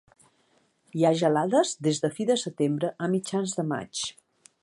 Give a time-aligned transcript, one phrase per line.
[0.99, 4.05] Hi ha gelades des de fi de setembre a mitjans de maig.